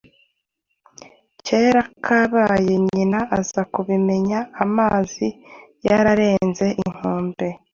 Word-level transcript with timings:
Kera 1.45 1.81
kabaye 2.05 2.73
nyina 2.87 3.19
aza 3.39 3.61
kubimenya 3.73 4.39
amazi 4.63 5.27
yararenze 5.85 6.65
inkombe, 6.83 7.47